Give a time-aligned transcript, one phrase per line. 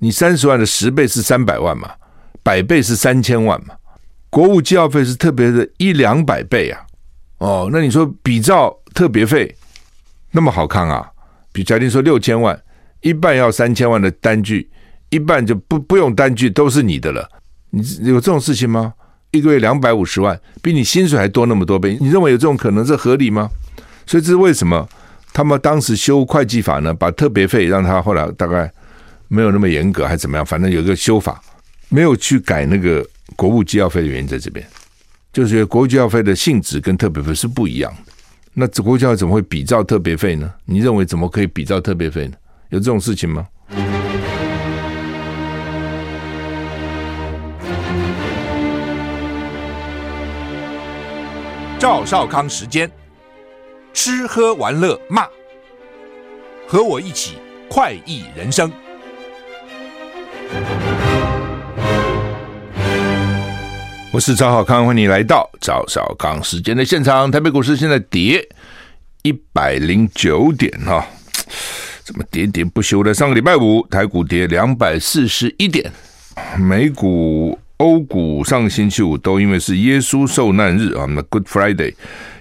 [0.00, 1.90] 你三十万的十倍是三百万嘛，
[2.42, 3.74] 百倍是三千万嘛。
[4.28, 6.80] 国务机要费是特别的一两百倍啊。
[7.38, 9.54] 哦，那你说比照特别费
[10.32, 11.10] 那么好看啊？
[11.52, 12.60] 比假定说六千万，
[13.00, 14.70] 一半要三千万的单据，
[15.10, 17.28] 一半就不不用单据都是你的了。
[17.70, 18.94] 你有这种事情吗？
[19.32, 22.84] 一个月两百五十万，比你薪水还多那么多倍，你认为有这种可能？
[22.84, 23.48] 这合理吗？
[24.06, 24.88] 所以这是为什么
[25.32, 26.92] 他们当时修会计法呢？
[26.94, 28.72] 把特别费让他后来大概
[29.32, 30.44] 没有那么严格，还怎么样？
[30.44, 31.40] 反正有一个修法，
[31.88, 33.06] 没有去改那个
[33.36, 34.66] 国务机要费的原因在这边，
[35.32, 38.12] 就是国务机要费的性质跟特别费是不一样的。
[38.52, 40.52] 那国务机要怎么会比照特别费呢？
[40.64, 42.34] 你认为怎么可以比照特别费呢？
[42.70, 43.46] 有这种事情吗？
[51.78, 52.90] 赵少康时间，
[53.94, 55.24] 吃喝玩乐骂，
[56.66, 57.36] 和我一起
[57.68, 58.68] 快意人生。
[64.12, 67.30] 我是赵少康，欢迎你来到赵少康时间的现场。
[67.30, 68.46] 台北股市现在跌
[69.22, 71.06] 一百零九点哈，
[72.04, 73.14] 怎么跌跌不休的？
[73.14, 75.92] 上个礼拜五台股跌两百四十一点，
[76.58, 77.58] 美股。
[77.80, 81.94] 欧股上个星期五都因为是耶稣受难日啊，那 Good Friday，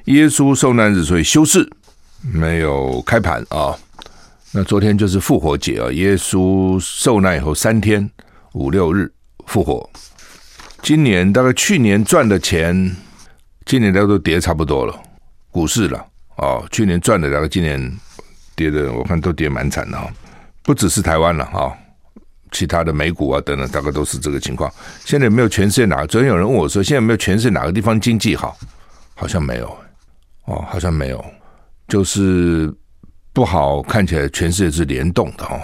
[0.04, 1.66] 耶稣受难日，所以休市，
[2.34, 3.74] 没有开盘啊。
[4.52, 8.10] 那昨天就是复活节啊，耶稣受难以后三天
[8.54, 9.12] 五六日
[9.46, 9.88] 复活。
[10.82, 12.96] 今年大概去年赚的钱，
[13.66, 15.00] 今年大概都跌差不多了，
[15.52, 16.04] 股市了
[16.38, 16.66] 哦。
[16.72, 18.00] 去年赚的，大概今年
[18.56, 20.12] 跌的，我看都跌蛮惨的啊，
[20.64, 21.72] 不只是台湾了啊。
[22.52, 24.72] 其他的美股啊等等，大概都是这个情况。
[25.06, 26.08] 现在有没有全世界哪个？
[26.08, 28.58] 昨天有人问我说，现在没有全世界哪个地方经济好？
[29.14, 29.68] 好像没有，
[30.46, 31.24] 哦，好像没有，
[31.88, 32.74] 就是
[33.34, 33.82] 不好。
[33.82, 35.60] 看起来全世界是联动的哦。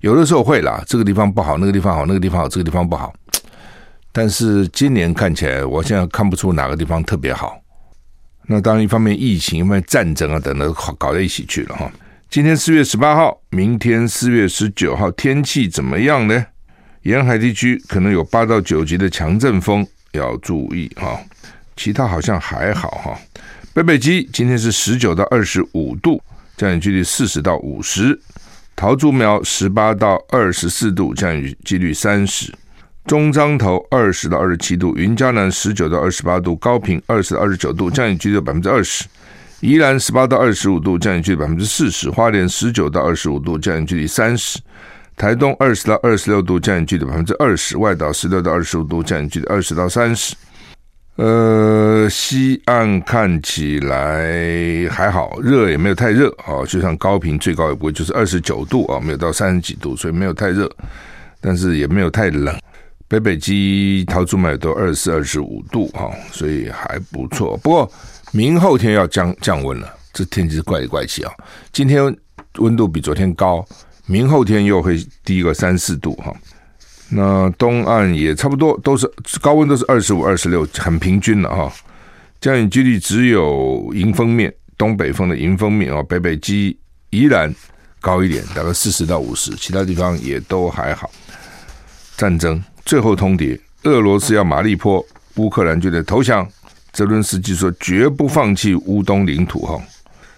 [0.00, 3.12] 有的时候会啦，这个地方不好，那个地方好，那个地方好，这个地方不好。
[4.12, 7.58] 但是今年看起来，我现在看不出哪个地方特别好。
[8.46, 11.90] 那当然，一方面疫情，一方面战争啊等等，搞在一起去了哈。
[12.28, 16.46] 今天四月十八号，明天四月十九号，天气怎么样呢？
[17.02, 21.18] 沿海地区可能有八到九级的强阵风，要注意哈。
[21.76, 23.18] 其他好像还好哈。
[23.72, 26.22] 北北基今天是十九到二十五度，
[26.56, 28.18] 降雨几率四十到五十。
[28.76, 32.52] 桃竹苗十八到二十四度，降雨几率三十。
[33.06, 39.04] 中彰投二十到二十七度，云嘉南十九到二十八度，高屏二十到二十九度，降雨几率百分之二十。
[39.60, 44.58] 宜兰十八到二十五度，降雨几率百分之四十；花莲十九到二十五度，降雨几率三十；
[45.16, 50.34] 台东二十到二十六度，降雨距离百分之二十；外岛十六到二十五度，降雨距离二十到三十。
[51.16, 60.70] 呃，西岸看起来还好，热也没有太热啊，就像高频最高也不会就是二十九度啊，没有到三十几度，所以没有太热，
[61.40, 62.56] 但是也没有太冷。
[63.06, 67.56] 北北基桃竹苗都二十四、二十五度哈，所以还不错。
[67.58, 67.90] 不过。
[68.36, 71.32] 明后天要降降温了，这天气是怪里怪气啊！
[71.72, 72.02] 今天
[72.58, 73.64] 温度比昨天高，
[74.06, 76.34] 明后天又会低个三四度哈。
[77.10, 79.08] 那东岸也差不多，都是
[79.40, 81.72] 高温，都是二十五、二十六，很平均了哈。
[82.40, 86.76] 降雨几率只有迎风面、东北风的迎风面啊，北北基
[87.10, 87.54] 依然
[88.00, 91.10] 高一点，大概四十到五十，其他地方也都还好。
[92.16, 95.04] 战争最后通牒，俄罗斯要马利波，
[95.36, 96.46] 乌克兰就得投降。
[96.92, 99.80] 泽伦斯基说绝不放弃乌东领土哈，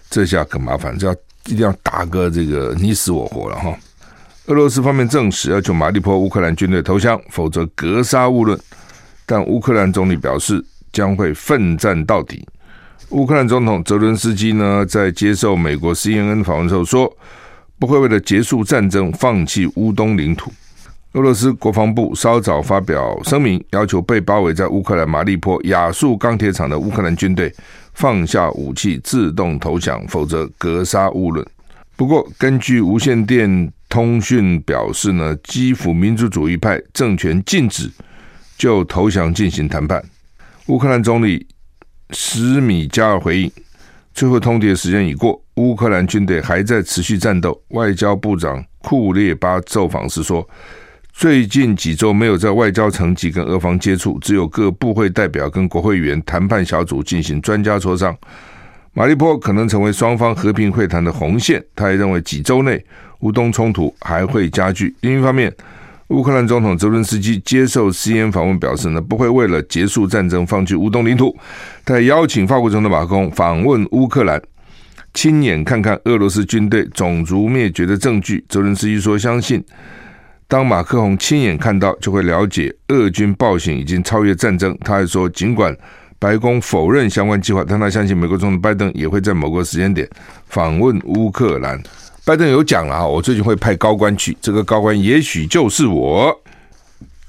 [0.09, 1.13] 这下可麻烦，这要
[1.45, 3.77] 一定要打个这个你死我活了哈。
[4.47, 8.57] 俄罗斯方面证实要求马利波乌克兰军队投降，否则格杀勿论。
[9.25, 10.63] 但乌克兰总理表示
[10.93, 12.47] 将会奋战到底。
[13.09, 17.13] 乌克兰总统泽伦斯基呢，在接受美国 CNN 访问时候说，
[17.77, 20.49] 不会为了结束战争放弃乌东领土。
[21.11, 27.53] 俄罗斯国防部稍早发表声明，要求被包围在乌克兰马利波亚速钢铁厂的乌克兰军队
[27.93, 31.45] 放下武器，自动投降，否则格杀勿论。
[31.97, 37.89] 不过，根据无线电通讯表示呢，基辅民主主义派政权禁止
[38.57, 40.03] 就投降进行谈判。
[40.67, 41.47] 乌克兰总理
[42.11, 43.51] 史米加尔回应：
[44.13, 47.61] 最后通牒时间已过，乌克兰军队还在持续战斗。
[47.69, 50.47] 外交部长库列巴受访时说。
[51.19, 58.15] 最近几周没有在外交层级跟俄方接触，只有各部会代表跟国会议员谈判小组进行专家磋商。
[58.93, 61.59] 马利波可能成为双方和平会谈的红线。
[61.75, 62.85] 他也认为几周内
[63.19, 64.95] 乌东冲突还会加剧。
[65.01, 65.53] 另一方面，
[66.07, 71.35] 乌克兰总统泽伦斯基接受 CNN 访问表示呢，不会为了结束战争放弃乌东领土。
[71.83, 74.41] 他邀请法国总统马克龙访问乌克兰，
[75.13, 78.45] 亲眼看看俄罗斯军队种族灭绝的证据。
[78.47, 79.63] 泽伦斯基说，相信。
[80.49, 84.77] 当马克龙亲眼看到，就会了解俄军暴行已经超越战争。
[84.79, 85.75] 他还说，尽管
[86.19, 90.07] 白宫否认相关计划，但他相信美国总统拜登也会在某个时间点
[90.47, 91.77] 访问乌克兰。
[92.27, 96.37] 拜登有讲了啊，我最近会派高官去，这个高官也许就是我。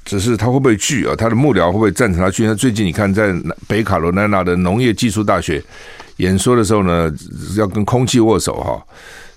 [0.04, 1.14] 只是他会不会去啊？
[1.16, 2.44] 他的幕僚会不会赞成他去？
[2.46, 3.32] 他最近你看，在
[3.68, 5.62] 北卡罗来纳的农业技术大学
[6.16, 7.08] 演说的时候呢，
[7.56, 8.82] 要跟空气握手哈，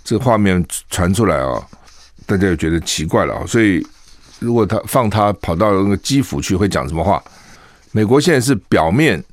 [0.04, 1.62] 这画面传出来啊。
[2.26, 3.86] 大家也觉得奇怪了啊，所以
[4.40, 7.24] 如果他放他跑到那个基辅去，会讲什么话？
[7.92, 9.24] 美国现在是表面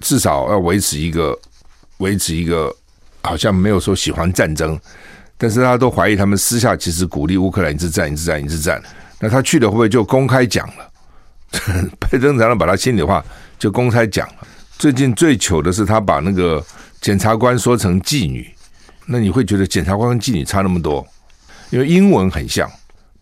[0.00, 1.38] 至少要维持一个
[1.98, 2.74] 维持一个，
[3.22, 4.76] 好像没有说喜欢战争，
[5.38, 8.82] 但是大家都怀疑他们私下其实鼓励乌克兰一直战，一直战，一直战。
[9.20, 10.90] 那他去了会不会就公开讲了？
[11.98, 13.24] 拜登才能把他心里话
[13.58, 14.34] 就公开讲了。
[14.78, 16.62] 最近最糗的是他把那个
[17.00, 18.52] 检察官说成妓女，
[19.06, 21.06] 那你会觉得检察官跟妓女差那么多？
[21.70, 22.70] 因为英文很像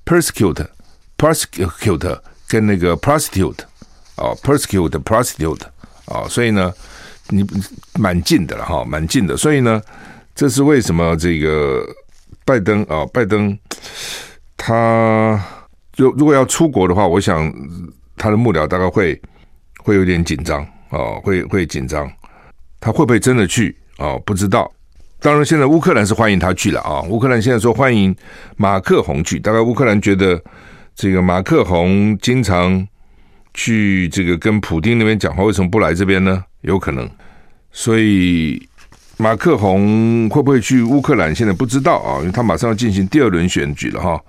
[0.04, 3.58] ，persecute，persecute 跟那个 prostitute
[4.16, 5.60] 哦，persecute，prostitute
[6.06, 6.72] 哦，所以呢，
[7.28, 7.46] 你
[7.94, 9.36] 蛮近的了哈，蛮近的。
[9.36, 9.80] 所以呢，
[10.34, 11.84] 这是为什么这个
[12.46, 13.58] 拜登啊，拜登
[14.56, 15.38] 他
[15.92, 17.52] 就如果要出国的话，我想
[18.16, 19.20] 他的幕僚大概会
[19.82, 22.10] 会有点紧张哦，会会紧张，
[22.80, 24.18] 他会不会真的去哦？
[24.24, 24.72] 不知道。
[25.18, 27.02] 当然，现在乌克兰是欢迎他去了啊！
[27.02, 28.14] 乌克兰现在说欢迎
[28.56, 30.40] 马克宏去，大概乌克兰觉得
[30.94, 32.86] 这个马克宏经常
[33.54, 36.44] 去这个跟普丁那边讲话，为什么不来这边呢？
[36.60, 37.10] 有可能，
[37.72, 38.68] 所以
[39.16, 44.20] 马克宏会不会去乌克兰，现在不知道啊，因为他马上要进行第二轮选举了哈。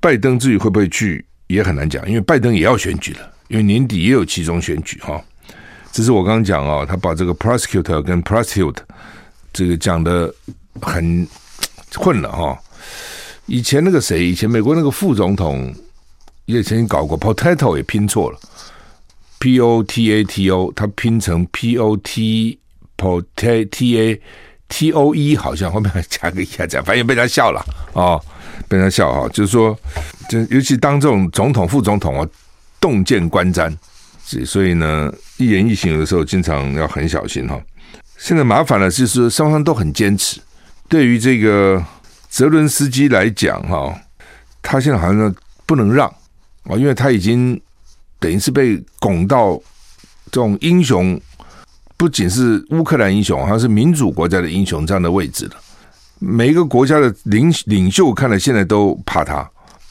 [0.00, 5.22] 拜登至于会不会去，也很难讲，因为拜登也要选举了，因为年底也有其中选举哈。
[5.92, 8.78] 只是我刚刚讲啊，他把这个 prosecutor 跟 prosecute。
[9.56, 10.34] 这个讲的
[10.82, 11.24] 很
[11.94, 12.58] 混了哈，
[13.46, 15.72] 以前那个谁，以前美国那个副总统
[16.46, 18.38] 也曾经搞过，potato 也拼错了
[19.38, 22.58] ，p o t a t o，他拼成 p o t
[22.96, 24.20] potato t a
[24.68, 28.18] t o e，好像后面还加个一下，这样反正被他笑了啊，
[28.66, 29.78] 被他笑哈，就是说，
[30.28, 32.26] 就尤其当这种总统、副总统啊，
[32.80, 33.72] 洞见观瞻，
[34.44, 37.60] 所以呢，一言一行有的时候经常要很小心哈。
[38.18, 40.40] 现在麻烦了，就是双方都很坚持。
[40.88, 41.84] 对于这个
[42.30, 43.94] 泽伦斯基来讲，哈，
[44.62, 45.34] 他现在好像
[45.66, 46.08] 不能让
[46.64, 47.60] 啊，因为他已经
[48.18, 49.56] 等于是被拱到
[50.32, 51.20] 这种英雄，
[51.96, 55.52] 不仅是乌克兰英雄，好像是民主国家的英雄这样的位置了。
[56.18, 59.48] 每一个国家的领领袖看了现在都怕他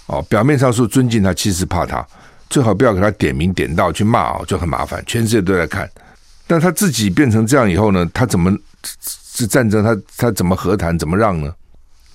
[0.08, 2.06] 哦，表面上说尊敬他，其实怕他。
[2.50, 5.90] 最好不要给他点名点到去骂哦，就很麻烦，全世界都在看。
[6.46, 8.08] 但他自己变成这样以后呢？
[8.14, 8.56] 他怎么
[9.36, 9.84] 是战争？
[9.84, 10.98] 他他怎么和谈？
[11.00, 11.52] 怎么让呢？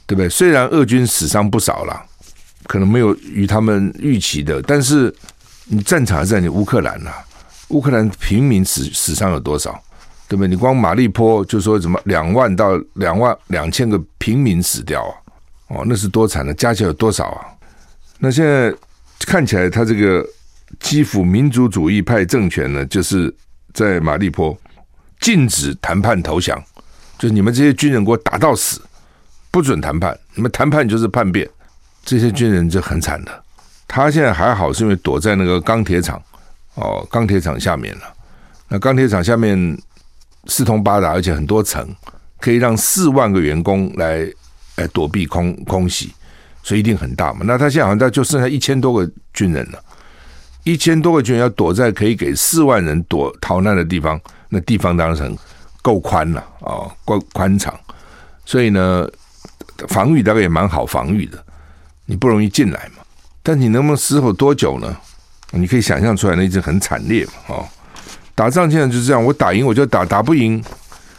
[0.07, 0.29] 对不对？
[0.29, 2.01] 虽然俄军死伤不少了，
[2.67, 5.13] 可能没有与他们预期的，但是
[5.65, 7.11] 你战场还是在你乌克兰呐、
[7.69, 9.73] 乌克兰平民死死伤有多少？
[10.29, 10.49] 对不对？
[10.49, 15.15] 你光马利坡就说什么两万到两万两千个平民死掉啊！
[15.69, 17.47] 哦，那是多惨的，加起来有多少啊？
[18.19, 18.75] 那现在
[19.21, 20.27] 看起来，他这个
[20.81, 23.35] 基辅民族主义派政权呢，就是。
[23.75, 24.59] 在马利坡
[25.21, 26.61] 禁止谈判投降，
[27.17, 28.81] 就你们这些军人给我打到死，
[29.53, 30.19] 不准谈判。
[30.35, 31.49] 你们谈判就是叛变，
[32.03, 33.45] 这些军人就很惨的。
[33.87, 36.21] 他现在还好，是因为躲在那个钢铁厂
[36.81, 38.03] 哦，钢铁厂下面了。
[38.69, 39.77] 那钢铁厂下面
[40.47, 41.87] 四通八达，而且很多层，
[42.39, 44.31] 可以让四万个员工来
[44.77, 46.13] 来躲避空空袭，
[46.63, 47.41] 所以一定很大嘛。
[47.45, 49.83] 那他现在好像就剩下一千多个军人了。
[50.65, 54.21] 一千多个军人要躲在可以给四万人躲逃难的地方，
[54.51, 55.37] 那地方当然很
[55.81, 57.75] 够宽了啊，够宽敞，
[58.45, 59.09] 所以呢，
[59.89, 61.43] 防御大概也蛮好防御的，
[62.05, 63.03] 你不容易进来嘛。
[63.43, 64.95] 但你能不能死守多久呢？
[65.53, 67.33] 你可以想象出来，那一直很惨烈嘛。
[67.49, 67.69] 哦，
[68.35, 70.63] 打仗现在就是这样，我打赢我就打，打不赢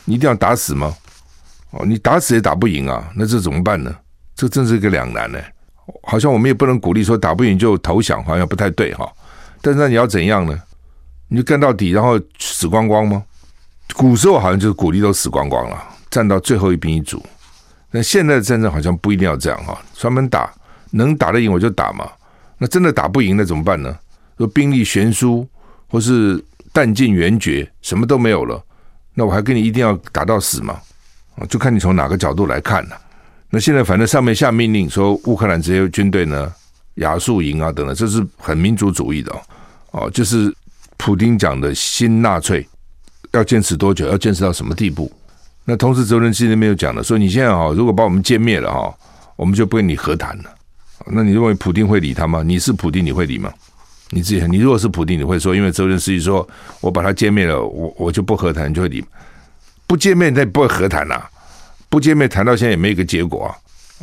[0.05, 0.95] 你一定要打死吗？
[1.71, 3.95] 哦，你打死也打不赢啊，那这怎么办呢？
[4.35, 5.39] 这真是一个两难呢。
[6.03, 9.07] 好像我们也不能鼓励说打不赢就投降，好像不太对哈。
[9.61, 10.57] 但是那你要怎样呢？
[11.27, 13.23] 你就干到底，然后死光光吗？
[13.95, 17.23] 古时候好像就是鼓励都死光光了，战到最后一兵一卒。
[17.91, 20.51] 那现在的战争好像不一定要这样哈，专门打，
[20.91, 22.07] 能打得赢我就打嘛。
[22.57, 23.97] 那真的打不赢那怎么办呢？
[24.39, 25.45] 说兵力悬殊，
[25.89, 26.41] 或是
[26.71, 28.63] 弹尽援绝，什么都没有了，
[29.13, 30.79] 那我还跟你一定要打到死吗？
[31.35, 32.97] 啊，就看你从哪个角度来看了。
[33.49, 36.49] 那现在反正上面下命令说，乌克兰这些军队呢，
[36.95, 40.55] 亚速营啊，等等，这是很民族主义的哦，哦，就是
[40.95, 42.65] 普丁讲的新纳粹，
[43.31, 44.07] 要坚持多久？
[44.07, 45.11] 要坚持到什么地步？
[45.65, 48.95] 那同时泽伦斯基那边又讲了，说你现在啊，如果把我们歼灭了哈，
[49.35, 50.55] 我们就不跟你和谈了，
[51.07, 52.41] 那你认为普丁会理他吗？
[52.41, 53.51] 你是普丁，你会理吗？
[54.11, 56.47] 你自己，你如果是普丁，你会说，因为泽连斯基说
[56.81, 59.03] 我把他歼灭了，我我就不和谈，就会理？
[59.85, 61.21] 不见面，那不会和谈呐、
[61.89, 63.53] 不见面，谈到现在也没一个结果啊！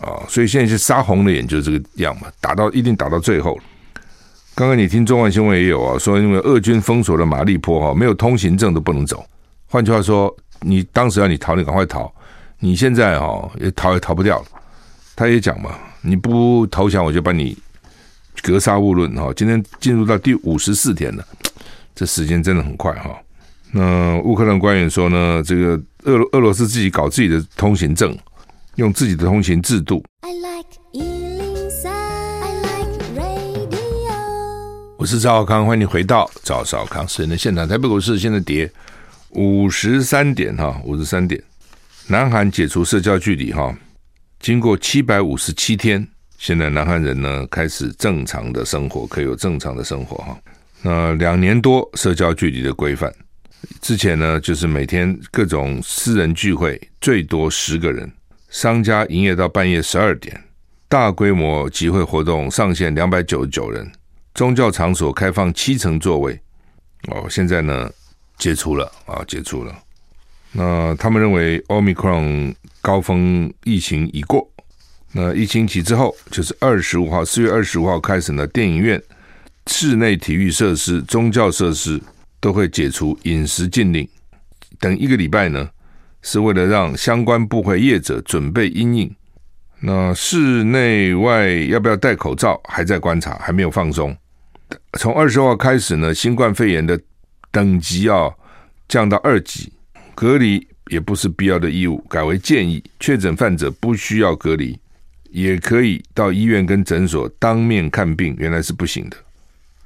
[0.02, 3.58] 啊、所以现在是杀红了眼，就是这个样嘛，打到一定打到最后。
[4.54, 9.24] 刚刚你听中央新闻也有啊，说因为俄军封锁了马利坡哈，没有通行证都不能走。
[9.66, 12.12] 换句话说，你当时要你逃，你赶快逃。
[12.58, 14.46] 你现在哈也逃也逃不掉了。
[15.14, 15.70] 他也讲嘛，
[16.00, 17.56] 你不投降，我就把你
[18.46, 19.32] 格杀勿论哈。
[19.34, 21.26] 今天进入到第五十四天了，
[21.96, 23.10] 这时间真的很快哈。
[23.72, 25.70] 那乌克兰官员说呢，这个
[26.04, 28.16] 俄俄罗斯自己搞自己的通行证，
[28.76, 30.04] 用自己的通行制度。
[30.20, 34.14] I like 103, I like radio。
[34.96, 37.66] 我是赵少康，欢迎你回到赵少康私人的现场。
[37.66, 38.70] 台北股市现在跌
[39.30, 41.42] 五十三点哈，五十三点。
[42.06, 43.76] 南韩解除社交距离哈，
[44.38, 46.06] 经过七百五十七天，
[46.38, 50.38] 现在南韩人呢开始正常的生活，可以有正常的生活哈。
[50.82, 53.12] 那两年多社交距离的规范。
[53.80, 58.12] 之前呢，就是每天各种私人聚会最多十个人，
[58.48, 60.40] 商家营业到半夜十二点，
[60.88, 63.90] 大规模集会活动上限两百九十九人，
[64.34, 66.38] 宗教场所开放七成座位。
[67.08, 67.90] 哦，现在呢
[68.36, 69.74] 解除了啊，解除了。
[70.52, 74.48] 那他们认为 Omicron 高峰疫情已过，
[75.16, 79.02] 那一星期之后，就是二十五号，四月二十五号开始呢，电影院、
[79.66, 81.98] 室内体育设施、宗教设施。
[82.38, 84.06] 都会解除饮食禁令，
[84.78, 85.68] 等一个礼拜呢，
[86.22, 89.12] 是为了让相关部会业者准备因应。
[89.80, 94.14] 那室内外要不要戴口罩，还在观察，还没有放松。
[94.98, 97.00] 从二十号开始呢，新冠肺炎的
[97.50, 98.32] 等级要
[98.86, 99.72] 降到二级，
[100.14, 102.84] 隔离也不是必要的义务，改为建议。
[103.00, 104.78] 确诊患者不需要隔离，
[105.30, 109.16] 也可以到医院跟诊所当面看病，原来是不行的。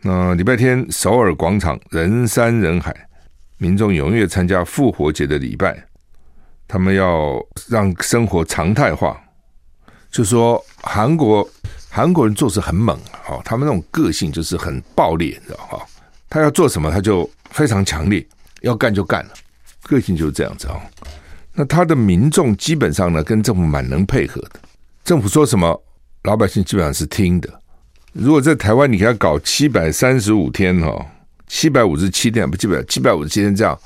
[0.02, 2.94] 那礼拜天，首尔广场人山人海，
[3.58, 5.86] 民众踊跃参加复活节的礼拜。
[6.66, 9.20] 他们要让生活常态化，
[10.08, 11.46] 就说韩国
[11.90, 15.84] 韩国人做事很猛啊，他们那种个性就是很暴烈，你知道哈？
[16.28, 18.24] 他要做什么，他就非常强烈，
[18.60, 19.30] 要干就干了，
[19.82, 20.80] 个性就是这样子啊。
[21.52, 24.60] 那他的民众基本上呢，跟政府蛮能配合的，
[25.04, 25.82] 政府说什么，
[26.24, 27.48] 老百姓基本上是听的。
[28.12, 31.06] 如果在台湾，你给他搞七百三十五天哈，
[31.46, 33.78] 七百五十七天不基本七百五十七天这样，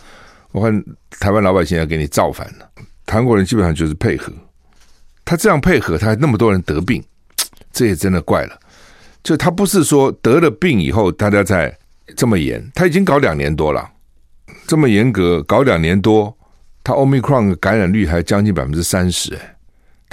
[0.52, 0.85] 我看
[1.21, 2.68] 台湾老百姓要给你造反了。
[3.06, 4.33] 韩国人基本上就是配合，
[5.25, 7.02] 他这样配合，他那么多人得病，
[7.73, 8.59] 这也真的怪了。
[9.23, 11.75] 就他不是说得了病以后大家才
[12.16, 13.88] 这么严，他已经搞两年多了，
[14.66, 16.37] 这么严格搞两年多，
[16.83, 19.53] 他 Omicron 感染率还将近百分之三十哎，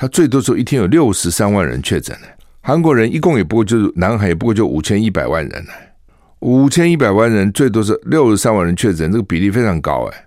[0.01, 2.35] 他最多时候一天有六十三万人确诊哎。
[2.61, 5.71] 韩国人一共也不过就是南海也不过就五千一百万人呢，
[6.39, 10.25] 五千一百万人最多是六十三万人确诊，这个比例非常高哎，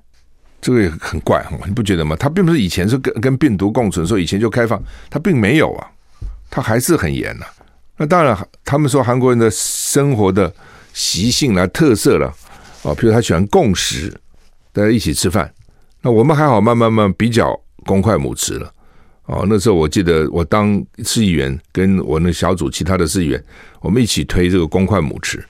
[0.61, 2.14] 这个也很怪哈，你不觉得吗？
[2.14, 5.90] 他并不是以前是跟跟病毒共存，说以前就开放，他并没有啊，
[6.49, 7.47] 他还是很严呐。
[7.97, 10.54] 那当然，他们说韩国人的生活的
[10.93, 12.33] 习性啦、特色了
[12.85, 14.16] 啊，比如他喜欢共食，
[14.73, 15.52] 大家一起吃饭。
[16.00, 18.73] 那我们还好，慢慢慢比较公筷母匙了。
[19.26, 23.45] 哦，那时候我记得我当市议员，跟我那小组其他的市议员，
[23.81, 25.43] 我们一起推这个公筷母匙。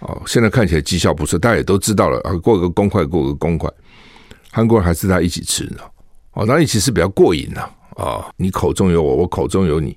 [0.00, 3.70] 哦，现在看起来绩效不错，大家也都知道了啊，过个公筷，过个公筷。
[4.50, 5.78] 韩国人还是他一起吃呢。
[6.32, 7.68] 哦，当然一起吃比较过瘾呐。
[7.96, 9.96] 啊，你口中有我，我口中有你，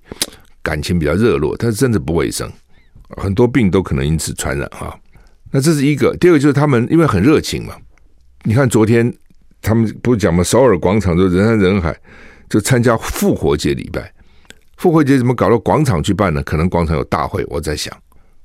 [0.61, 2.47] 感情比较热络，但是真的不卫生，
[3.17, 4.95] 很多病都可能因此传染哈。
[5.49, 7.73] 那这是一个，第二个就是他们因为很热情嘛。
[8.43, 9.11] 你看昨天
[9.61, 11.99] 他们不是讲嘛，首尔广场都人山人海。
[12.49, 14.13] 就参加复活节礼拜，
[14.77, 16.41] 复活节怎么搞到广场去办呢？
[16.43, 17.45] 可能广场有大会。
[17.49, 17.95] 我在想，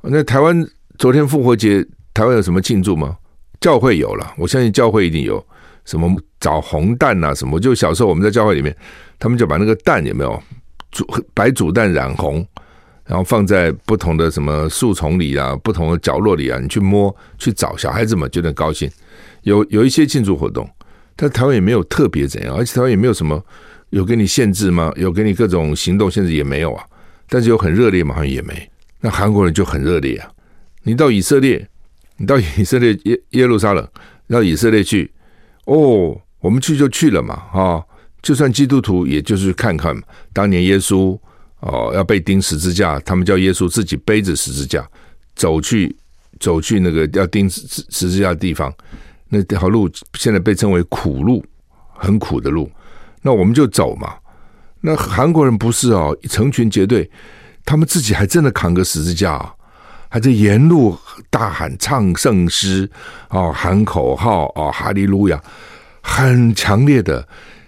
[0.01, 0.67] 那台湾
[0.99, 3.17] 昨天复活节，台湾有什么庆祝吗？
[3.61, 5.45] 教会有了，我相信教会一定有
[5.85, 7.61] 什么找红蛋啊什么。
[7.61, 8.77] 就小时候我们在教会里面，
[9.21, 10.43] 他们就把那个蛋有没有
[10.91, 12.45] 煮白煮蛋染红，
[13.05, 18.91] 然后放在不同的什么树丛里啊，不同的角落里啊，你去摸去找，小孩子们觉得高兴。
[19.43, 20.69] 有有一些庆祝活动，
[21.15, 23.41] 但台湾也没有特别怎样，而且台湾也没有什么。
[23.93, 24.91] 有给你限制吗？
[24.97, 26.85] 有给你各种行动限制也没有啊。
[27.29, 28.15] 但是有很热烈吗？
[28.15, 28.71] 好像也没。
[29.01, 30.31] 那韩国人就很热烈啊。
[30.83, 31.69] 你到以色列，
[32.17, 33.87] 你到以色列耶耶路撒冷，
[34.29, 35.11] 到以色列去，
[35.67, 37.85] 哦，我们去就去了嘛，啊、哦，
[38.23, 40.03] 就算基督徒，也就是看看嘛。
[40.33, 41.19] 当年耶稣
[41.61, 44.89] 哦要被钉十字架，他们叫耶稣自己背着十字架
[45.37, 45.95] 走去
[46.41, 48.73] 走去那个要钉十十字架的地方，
[49.29, 51.45] 那条路现在被称为苦路，
[51.95, 52.71] 很苦的路。
[53.23, 54.15] 那我们就走嘛。
[54.81, 57.09] 那韩国人不是哦，成群结队，
[57.65, 59.55] 他们自己还真的扛个十字架，
[60.09, 60.99] 还在沿路
[61.31, 62.91] 大喊唱圣诗
[63.31, 65.41] 哦，喊口号哦，哈利路亚，
[66.03, 67.27] 很强烈的，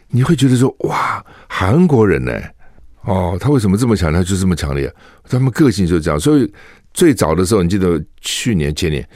[0.09, 2.33] 你会觉得说哇，韩国人呢？
[3.03, 4.13] 哦，他为什么这么强？
[4.13, 4.93] 他就这么强烈，
[5.29, 6.19] 他们个性就是这样。
[6.19, 6.53] 所以
[6.93, 9.07] 最早的时候，你记得去年前年，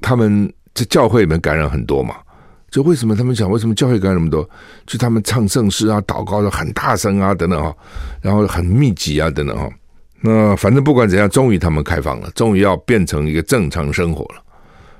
[0.00, 2.14] 他们在教会里面感染很多嘛？
[2.72, 4.48] 就为什么他们讲为什么教会感染那么多？
[4.86, 7.76] 就他们唱圣诗啊，祷告的很大声啊，等等哈，
[8.22, 9.70] 然后很密集啊，等等哈。
[10.22, 14.42] 那反正不管怎样，终于他们开放了，终于要变成一个正常生活了。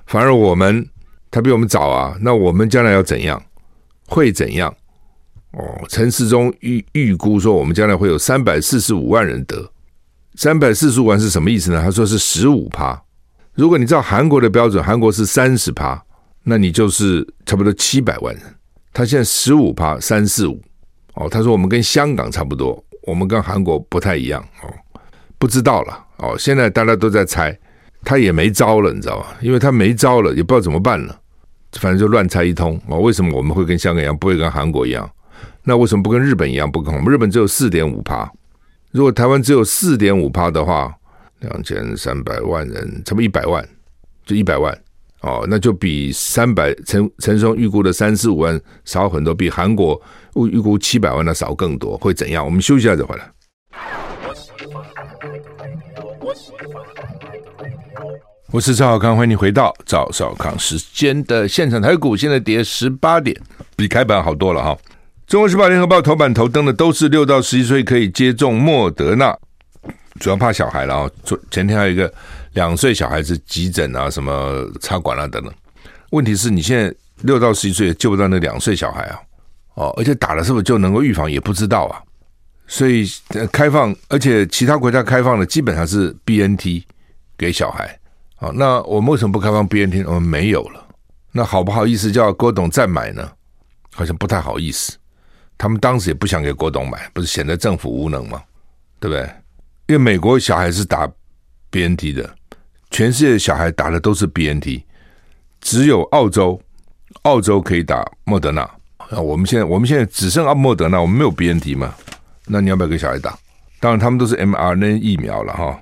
[0.07, 0.87] 反而我们
[1.31, 3.43] 他比我们早啊，那我们将来要怎样？
[4.07, 4.71] 会怎样？
[5.53, 9.71] 哦，陈世忠预预估说，我们将来会有三百四十五万人得，
[10.35, 11.81] 三百四十五万是什么意思呢？
[11.83, 13.03] 他说是十五趴。
[13.55, 16.03] 如果你照韩国的标准，韩国是三十趴，
[16.45, 18.43] 那你就是差不多七百万人。
[18.93, 20.61] 他现在十五趴，三四五。
[21.15, 24.43] 哦，他说我们跟香港差不多，我们跟韩国不太一样。
[24.63, 24.73] 哦，
[25.39, 26.07] 不知道了。
[26.19, 27.59] 哦，现在大家都在猜，
[28.05, 29.37] 他也没招了，你知道吧？
[29.41, 31.21] 因为他没招了，也不知道怎么办了，
[31.73, 32.81] 反正就乱猜一通。
[32.87, 35.11] 哦，为什么我们会跟香港一样，不会跟韩国一样？
[35.65, 36.71] 那为什么不跟日本一样？
[36.71, 38.31] 不跟我们日本只有四点五趴，
[38.91, 40.95] 如果台湾只有四点五趴的话，
[41.41, 43.67] 两千三百万人，差不多一百万，
[44.25, 44.77] 就一百万
[45.23, 50.01] 哦，那就比三百陈陈松预估的三四五万少很多，比韩国
[50.51, 52.45] 预估七百万的少更多，会怎样？
[52.45, 53.31] 我们休息一下再回来。
[58.51, 61.81] 我是赵少康，欢迎你回到赵少康时间的现场。
[61.81, 63.35] 台股现在跌十八点，
[63.77, 64.77] 比开盘好多了哈。
[65.27, 69.35] 中国时报、联合报头版头登的都是六到十一岁可以接种莫德纳，
[70.23, 71.11] 主要怕小孩了啊。
[71.25, 72.13] 昨前天还有一个
[72.53, 75.53] 两岁小孩子急诊啊，什么插管啊等等。
[76.11, 79.21] 问题是你现在六到十一岁也救不到那两岁小孩啊，
[79.75, 82.01] 哦，而且打了是不是就能够预防也不知道啊。
[82.69, 83.05] 所以
[83.51, 86.85] 开放，而且其他国家开放的基本上是 BNT
[87.37, 87.99] 给小孩
[88.37, 88.53] 啊。
[88.55, 90.05] 那我们为什么不开放 BNT？
[90.07, 90.87] 我们没有了，
[91.33, 93.29] 那好不好意思叫郭董再买呢？
[93.93, 94.97] 好像不太好意思。
[95.59, 98.41] 他们当时也不想给郭董买，不是显得政府无能吗？
[99.01, 99.29] 对不对？
[99.93, 101.07] 因为美国小孩是打
[101.71, 102.35] BNT 的，
[102.91, 104.81] 全世界小孩打的都是 BNT，
[105.61, 106.59] 只有澳洲，
[107.25, 108.63] 澳洲可以打莫德纳。
[109.11, 111.95] 啊，我们现在我们现在只剩阿莫德纳，我们没有 BNT 嘛？
[112.47, 113.39] 那你要不要给小孩打？
[113.81, 115.79] 当然，他们都是 mRNA 疫苗了哈。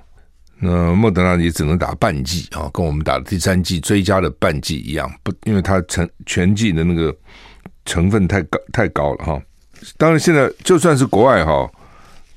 [0.59, 7.15] 那莫德纳也只能打半剂啊，跟我们打的第三剂追加的半剂一样，不，因为它成全剂的那个
[7.85, 9.41] 成分太高太高了哈。
[9.95, 11.71] 当然，现在就算是国外哈，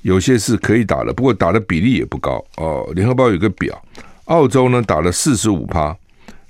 [0.05, 2.87] 有些是可以打的，不过打的比例也不高哦。
[2.93, 3.83] 联合报有个表，
[4.25, 5.97] 澳洲呢打了四十五趴，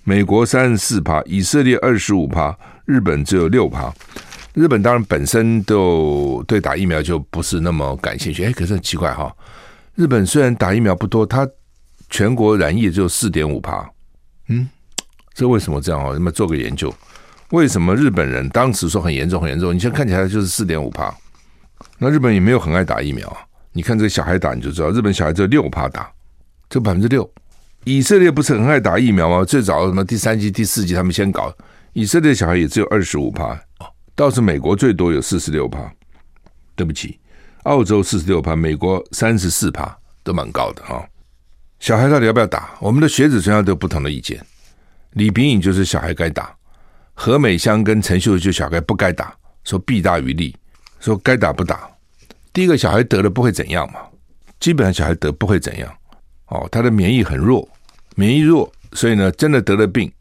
[0.03, 3.93] 美国三十四趴，以色列二十五趴，日本只有六趴。
[4.55, 8.43] 日本当然本身都对打疫苗就不是那么感兴趣。
[8.43, 9.33] 哎，可是很奇怪哈，
[9.95, 11.47] 日本虽然打疫苗不多，它
[12.09, 13.89] 全国染疫也只有四点五趴。
[14.49, 14.67] 嗯，
[15.33, 16.11] 这为什么这样啊？
[16.13, 16.93] 那么做个研究。
[17.51, 19.73] 为什么日本人当时说很严重很严重？
[19.73, 21.15] 你现在看起来就是四点五趴，
[21.97, 23.35] 那日本也没有很爱打疫苗。
[23.71, 26.11] 你看这个小孩打你就知道，日本小孩只有六趴打，
[26.69, 27.29] 这百分之六。
[27.83, 29.43] 以色列不是很爱打疫苗吗？
[29.45, 31.53] 最早什么第三季、第四季他们先搞，
[31.93, 33.59] 以色列小孩也只有二十五趴，
[34.15, 35.91] 倒是美国最多有四十六趴。
[36.75, 37.19] 对不起，
[37.63, 41.05] 澳洲四十六趴，美国三十四趴，都蛮高的哈。
[41.79, 42.71] 小孩到底要不要打？
[42.79, 44.43] 我们的学者专家都有不同的意见。
[45.11, 46.55] 李秉颖就是小孩该打。
[47.13, 49.33] 何美香跟陈秀就小孩不该打，
[49.63, 50.55] 说弊大于利，
[50.99, 51.89] 说该打不打。
[52.53, 53.99] 第一个小孩得了不会怎样嘛？
[54.59, 55.93] 基本上小孩得不会怎样
[56.47, 57.67] 哦，他的免疫很弱，
[58.15, 60.11] 免疫弱，所以呢，真的得了病，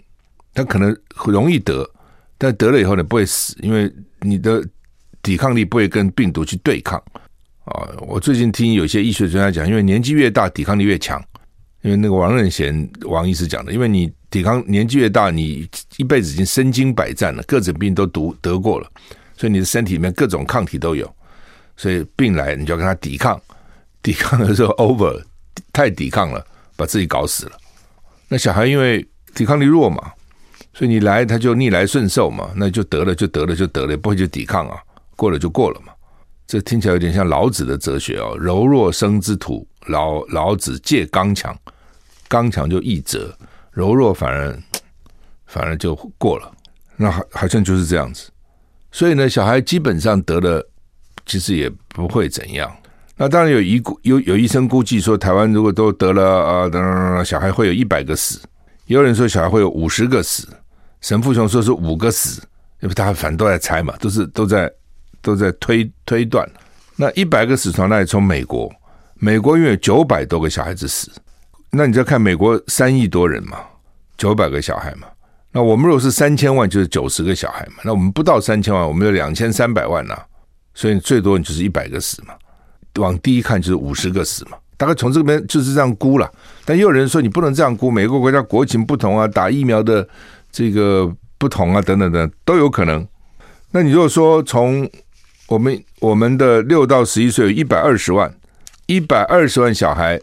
[0.53, 1.89] 他可能容易得，
[2.37, 4.67] 但得了以后呢不会死，因为你的
[5.23, 6.99] 抵抗力不会跟病毒去对抗
[7.65, 7.89] 啊。
[8.01, 11.23] 我最近听有些医学专家讲，因为年纪越大，抵抗力越强。
[11.83, 18.91] 因为那个王任贤王医师讲的，因为你抵抗年纪越大，你一辈子已经身经百战了，各种病都得得过了，
[19.37, 21.13] 所以你的身体里面各种抗体都有，
[21.77, 23.41] 所以病来你就要跟他抵抗，
[24.03, 25.23] 抵抗的时候 over
[25.73, 26.45] 太抵抗了，
[26.77, 27.59] 把自己搞死了。
[28.29, 30.13] 那小孩因为抵抗力弱嘛，
[30.73, 34.79] 所以你来他就逆来顺受嘛，那就得了就得了就得了，不会去抵抗啊，
[35.17, 35.93] 过了就过了嘛。
[36.47, 41.57] 这听起来有点像老子的哲学哦，柔弱生之土，老老子借刚强。
[42.27, 43.37] 刚强就易折，
[43.71, 44.59] 柔弱反而
[45.47, 46.51] 反而就过了，
[46.97, 48.31] 那好好像就是这样子。
[48.95, 50.65] 所以呢，小孩基本上得了，
[51.27, 52.73] 其实也不会怎样。
[53.17, 58.39] 那当然有医估有有医生估计说，台湾如果都得了啊，等等，小孩会有一百个死，
[58.87, 60.47] 也有人说小孩会有五十个死。
[61.01, 62.41] 沈富雄说是五个死，
[62.83, 64.73] 因为大家反正都在猜嘛，都是都在
[65.21, 66.49] 都在推推断。
[66.95, 68.07] 那一百个死从哪里？
[68.07, 68.73] 从美国。
[69.17, 71.11] 美国因为有九百多个小孩子死，
[71.71, 73.59] 那你就看美国三亿多人嘛，
[74.17, 75.09] 九百个小孩嘛。
[75.57, 77.75] 那我们如果是三千万，就是九十个小孩嘛。
[77.85, 80.27] 那我们不到三千万，我们有两千三百万呐、啊，
[80.75, 82.35] 所以最多你就是一百个死嘛。
[82.97, 84.59] 往低一看就是五十个死嘛。
[84.77, 86.29] 大概从这边就是这样估了。
[86.65, 90.07] 但也有人说你不能这样估，每个国家国情不同啊，打疫苗的
[90.51, 93.07] 这个不同啊，等等等都有可能。
[93.71, 94.91] 那你如果说从
[95.47, 98.35] 我们我们的六到十一岁有一百二十万，
[98.87, 100.21] 一百二十万小孩，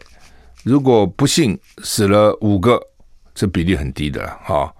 [0.65, 2.77] 如果不幸死了五个，
[3.33, 4.73] 这比例很低的哈。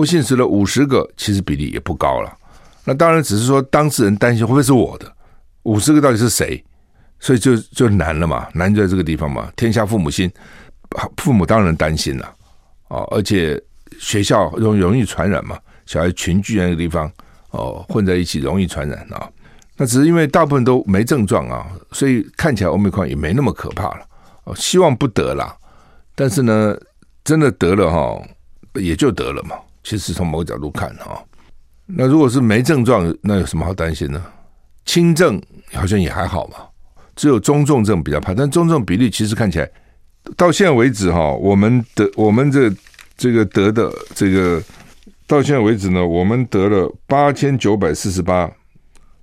[0.00, 2.34] 不幸死了五十个，其实比例也不高了。
[2.86, 5.06] 那当然只是说当事人担心会不会是我的
[5.64, 6.64] 五十个到底是谁，
[7.18, 9.52] 所以就就难了嘛，难就在这个地方嘛。
[9.56, 10.32] 天下父母心，
[11.18, 12.34] 父母当然担心了
[12.88, 13.62] 啊，而且
[13.98, 17.12] 学校容容易传染嘛，小孩群聚那个地方
[17.50, 19.28] 哦，混在一起容易传染啊。
[19.76, 24.06] 那只是因为大部分都没症状啊，所以看起来欧米克也没那么可怕了。
[24.44, 25.54] 哦，希望不得了，
[26.14, 26.74] 但是呢，
[27.22, 28.22] 真的得了哈，
[28.80, 29.56] 也就得了嘛。
[29.82, 31.22] 其实从某个角度看哈，
[31.86, 34.22] 那如果是没症状，那有什么好担心呢？
[34.84, 35.40] 轻症
[35.72, 36.56] 好像也还好嘛，
[37.16, 38.34] 只有中重症比较怕。
[38.34, 39.70] 但中重比例其实看起来
[40.36, 42.72] 到现在为止哈，我们的我们这
[43.16, 44.62] 这个得的这个
[45.26, 48.50] 到现在为止呢，我们得了八千九百四十八。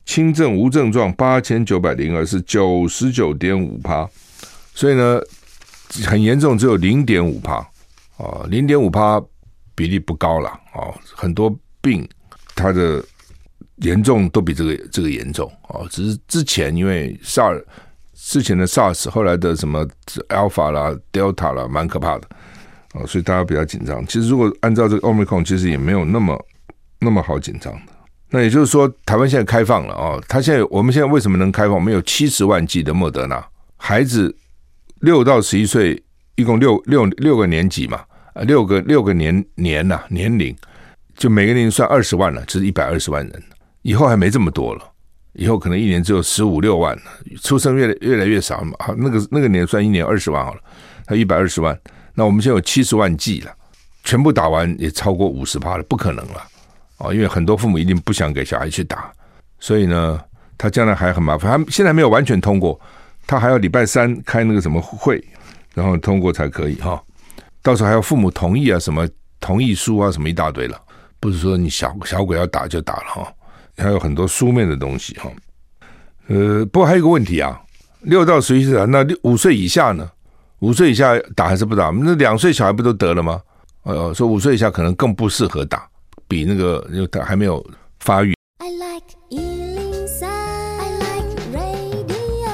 [0.05, 4.09] 轻症无症状八千九百零二是九十九点五趴，
[4.73, 5.19] 所以呢，
[6.05, 7.55] 很严重只有零点五趴
[8.15, 9.21] 啊，零点五趴
[9.77, 12.09] 比例不高了啊，很多病
[12.55, 13.03] 它的
[13.75, 17.63] 严重都比这个这个严重啊，只是之前因为 SARS
[18.15, 19.87] 之前的 SARS 后来的什么
[20.29, 22.27] Alpha 啦 Delta 啦蛮可怕的
[22.93, 24.03] 啊，所以大家比较紧张。
[24.07, 26.45] 其实如果按照这个 Omicron，其实也没有那么
[26.99, 27.93] 那么好紧张的。
[28.29, 30.21] 那也就是说，台湾现在开放了哦。
[30.27, 31.75] 他现在，我们现在为什么能开放？
[31.75, 34.35] 我们有七十万剂的莫德纳，孩子
[35.01, 36.03] 六到十一岁，
[36.35, 38.03] 一共六六六个年级嘛，
[38.37, 40.55] 啊，六个六个年年呐、年龄，
[41.15, 43.43] 就每个年龄算二十万了，就是一百二十万人。
[43.81, 44.81] 以后还没这么多了，
[45.33, 47.01] 以后可能一年只有十五六万了，
[47.41, 48.75] 出生越来越来越少嘛。
[48.77, 50.61] 好，那个那个年算一年二十万好了，
[51.07, 51.75] 他一百二十万，
[52.13, 53.51] 那我们现在有七十万剂了，
[54.03, 56.43] 全部打完也超过五十趴了，不可能了。
[56.99, 59.11] 哦，因为很多父母一定不想给小孩去打，
[59.59, 60.21] 所以呢，
[60.59, 61.51] 他将来还很麻烦。
[61.57, 62.79] 他现在没有完全通过，
[63.25, 65.23] 他还要礼拜三开那个什么会，
[65.73, 67.01] 然后通过才可以哈。
[67.67, 69.05] 到时候还要父母同意啊，什么
[69.41, 70.81] 同意书啊，什么一大堆了。
[71.19, 73.33] 不是说你小小鬼要打就打了哈，
[73.75, 75.29] 还有很多书面的东西哈。
[76.27, 77.59] 呃，不过还有一个问题啊，
[78.03, 80.09] 六到十一岁啊，那六五岁以下呢？
[80.59, 81.89] 五岁以下打还是不打？
[81.89, 83.41] 那两岁小孩不都得了吗？
[83.83, 85.85] 呃，说五岁以下可能更不适合打。
[86.25, 87.61] 比那个，因为他还没有
[87.99, 88.33] 发育。
[88.59, 92.49] I like 103, I like radio。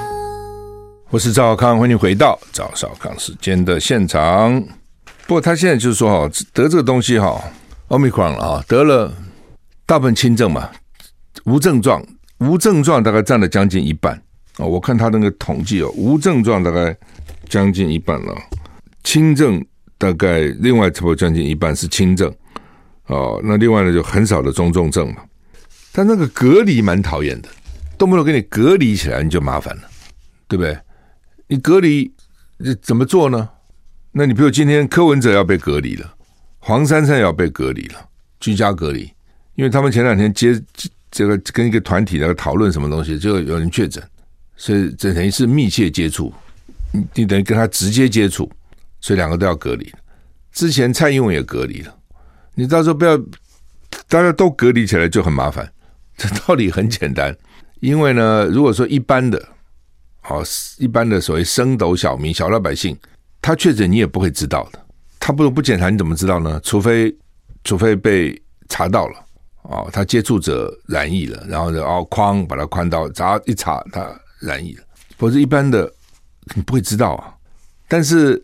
[1.11, 4.63] 我是赵少康，欢迎回到赵少康时间的现场。
[5.25, 7.41] 不过他现在就是说哈，得这个东西哈
[7.87, 9.11] ，Omicron 了啊，得了
[9.85, 10.69] 大部分轻症嘛，
[11.45, 12.05] 无症状，
[12.39, 14.15] 无症状大概占了将近一半
[14.57, 14.65] 啊。
[14.65, 16.95] 我看他那个统计哦，无症状大概
[17.47, 18.35] 将近一半了，
[19.03, 19.65] 轻症
[19.97, 22.33] 大概另外差不多将近一半是轻症。
[23.07, 25.21] 哦，那另外呢，就很少的中重症嘛。
[25.91, 27.49] 但那个隔离蛮讨厌的，
[27.97, 29.83] 动不动给你隔离起来，你就麻烦了，
[30.47, 30.77] 对不对？
[31.47, 32.11] 你隔离
[32.57, 33.49] 你怎么做呢？
[34.15, 36.13] 那你比如今天柯文哲要被隔离了，
[36.59, 39.11] 黄珊珊也要被隔离了，居家隔离，
[39.55, 40.61] 因为他们前两天接
[41.09, 44.03] 这个跟一个团体在讨论什么东西，就有人确诊，
[44.55, 46.31] 所以这等于是密切接触，
[47.15, 48.49] 你等于跟他直接接触，
[49.01, 49.91] 所以两个都要隔离。
[50.51, 51.95] 之前蔡英文也隔离了。
[52.53, 53.17] 你到时候不要，
[54.07, 55.67] 大家都隔离起来就很麻烦。
[56.15, 57.35] 这道理很简单，
[57.79, 59.43] 因为呢，如果说一般的，
[60.21, 60.43] 好
[60.77, 62.95] 一般的所谓升斗小民、小老百姓，
[63.43, 64.79] 他确诊你也不会知道的。
[65.19, 66.59] 他不不检查你怎么知道呢？
[66.63, 67.15] 除非
[67.63, 69.15] 除非被查到了，
[69.61, 74.83] 哦，他接触者染疫了，然后就哦框把他框到，查一查他染疫了，
[75.17, 75.93] 否则一般的
[76.55, 77.35] 你不会知道啊。
[77.87, 78.43] 但是。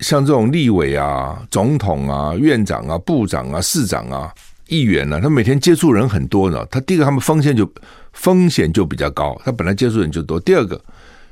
[0.00, 4.30] 像这种立委啊、总统啊、院长啊、部长啊、市长啊、
[4.68, 6.62] 议员啊，他每天接触人很多呢。
[6.70, 7.66] 他第一个，他们风险就
[8.12, 10.38] 风险就比较高，他本来接触人就多。
[10.38, 10.78] 第二个，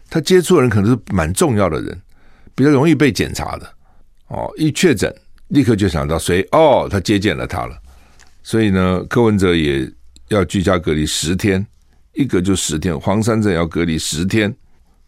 [0.08, 2.00] 他接触的人可能是蛮重要的人，
[2.54, 3.66] 比较容易被检查的。
[4.28, 5.14] 哦，一确诊，
[5.48, 6.46] 立刻就想到谁？
[6.52, 7.76] 哦，他接见了他了。
[8.42, 9.90] 所以呢，柯文哲也
[10.28, 11.64] 要居家隔离十天，
[12.14, 12.98] 一隔就十天。
[12.98, 14.54] 黄山镇要隔离十天，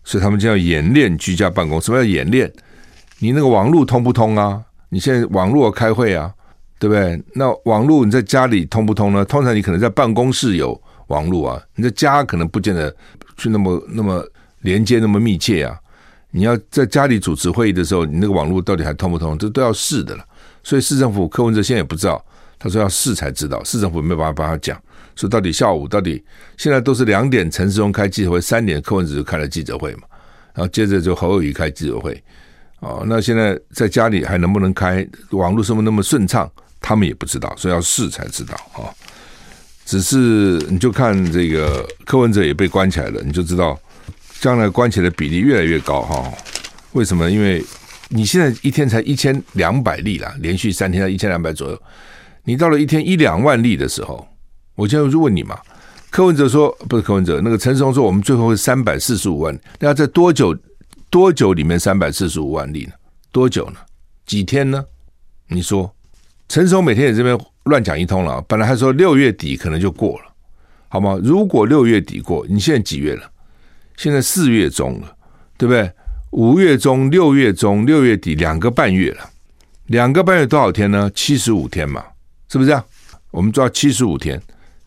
[0.05, 1.81] 所以他们就要演练居家办公。
[1.81, 2.53] 什么叫演练？
[3.19, 4.63] 你那个网络通不通啊？
[4.89, 6.33] 你现在网络开会啊，
[6.79, 7.21] 对不对？
[7.35, 9.25] 那网络你在家里通不通呢？
[9.25, 12.95] 通常你可能在办公室有网络啊，你在家可能不见得
[13.37, 14.25] 去那么那么
[14.61, 15.79] 连接那么密切啊。
[16.37, 19.38] 你要在家里主持会议的时候，你那个网络到底还通不通？
[19.38, 20.25] 这都要试的了。
[20.62, 22.22] 所以市政府柯文哲现在也不知道，
[22.59, 23.64] 他说要试才知道。
[23.64, 24.79] 市政府没有办法帮他讲，
[25.14, 26.22] 说到底下午到底
[26.59, 30.03] 现在都是两点，陈时中开记者会，三点柯文哲就开了记者会嘛，
[30.53, 32.22] 然后接着就侯友宜开记者会。
[32.81, 35.64] 哦，那现在在家里还能不能开网络？
[35.64, 36.51] 是不是那么顺畅？
[36.83, 38.85] 他们也不知道，所以要试才知道啊。
[38.85, 38.90] 哦
[39.87, 40.18] 只是
[40.68, 43.79] 你就看这个柯文哲也被关起来了，你就知道
[44.47, 46.33] 将来关起来的比例越来越高哈。
[46.93, 47.29] 为什么？
[47.29, 47.61] 因为
[48.09, 51.83] 你现在一天才一千两百例啦，连续三天才一千两百左右。
[52.45, 54.25] 你到了一天一两万例的时候，
[54.77, 55.59] 我现在就问你嘛，
[56.11, 60.57] 柯文哲说不是柯文哲，那个陈时中说我们最后会三百四十五万，那要在多久
[61.11, 62.93] 多久里面三百四十五万例呢？
[63.33, 63.81] 多久呢？
[64.27, 64.85] 几天呢？
[65.49, 65.93] 你说
[66.49, 67.37] 陈时中每天也这边。
[67.65, 70.33] 乱讲一通了，本来还说六月底可能就过了，
[70.87, 71.19] 好吗？
[71.21, 73.29] 如果六月底过，你现在几月了？
[73.97, 75.17] 现在四月中了，
[75.57, 75.91] 对不对？
[76.31, 79.31] 五月中、六月中、六月底两个半月了，
[79.87, 81.11] 两个半月多少天呢？
[81.15, 82.05] 七十五天嘛，
[82.49, 82.85] 是不是这样？
[83.31, 84.41] 我们抓七十五天，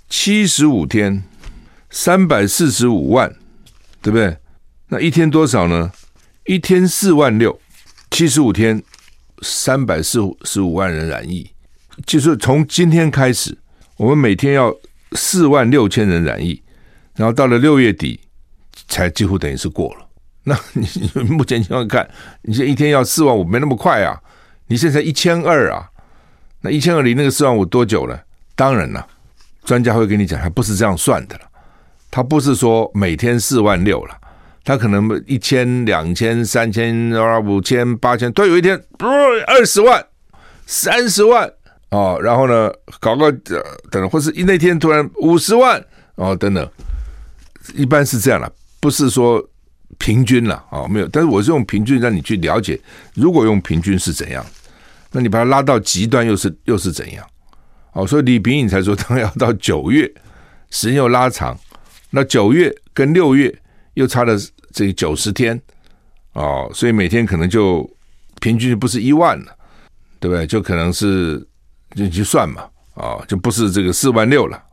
[0.09, 1.23] 七十五天，
[1.89, 3.33] 三百四十五万，
[4.01, 4.37] 对不对？
[4.89, 5.91] 那一天多少呢？
[6.45, 7.59] 一天四万六，
[8.11, 8.83] 七十五天，
[9.41, 11.49] 三百四十五万人染疫。
[12.05, 13.57] 就是从今天开始，
[13.97, 14.75] 我们每天要
[15.13, 16.61] 四万六千人染疫，
[17.15, 18.19] 然后到了六月底
[18.87, 20.05] 才几乎等于是过了。
[20.43, 20.87] 那你
[21.29, 22.09] 目前情况看，
[22.43, 24.19] 你现在一天要四万五，没那么快啊！
[24.67, 25.89] 你现在一千二啊，
[26.61, 28.19] 那一千二离那个四万五多久了？
[28.55, 29.05] 当然了，
[29.65, 31.41] 专家会跟你讲，他不是这样算的了。
[32.09, 34.17] 他不是说每天四万六了，
[34.63, 37.11] 他可能一千、两千、三千、
[37.45, 39.05] 五千、八千，都有一天不
[39.45, 40.03] 二十万、
[40.65, 41.51] 三十万。
[41.91, 43.61] 哦，然后呢，搞个等
[43.91, 45.83] 等，或是一那天突然五十万
[46.15, 46.67] 哦，等等，
[47.73, 49.43] 一般是这样了，不是说
[49.97, 51.07] 平均了啊，没有。
[51.07, 52.79] 但是我是用平均让你去了解，
[53.13, 54.45] 如果用平均是怎样，
[55.11, 57.25] 那你把它拉到极端又是又是怎样？
[57.93, 60.09] 哦，所以李秉颖才说，当然要到九月，
[60.69, 61.57] 时间又拉长，
[62.09, 63.53] 那九月跟六月
[63.95, 64.35] 又差了
[64.71, 65.59] 这九十天
[66.33, 67.89] 哦，所以每天可能就
[68.39, 69.55] 平均不是一万了，
[70.19, 70.47] 对不对？
[70.47, 71.45] 就可能是。
[71.95, 74.63] 就去算嘛，啊，就不是这个四万六了。